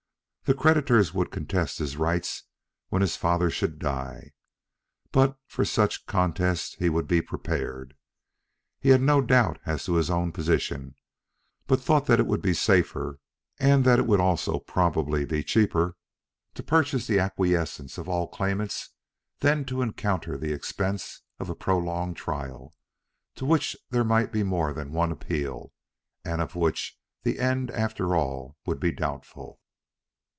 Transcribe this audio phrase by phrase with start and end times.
[0.45, 2.43] The creditors would contest his rights
[2.89, 4.31] when his father should die;
[5.13, 7.95] but for such contest he would be prepared.
[8.81, 10.95] He had no doubt as to his own position,
[11.67, 13.19] but thought that it would be safer,
[13.59, 15.95] and that it would also probably be cheaper,
[16.55, 18.89] to purchase the acquiescence of all claimants
[19.39, 22.73] than to encounter the expense of a prolonged trial,
[23.35, 25.71] to which there might be more than one appeal,
[26.25, 29.57] and of which the end after all would be doubtful.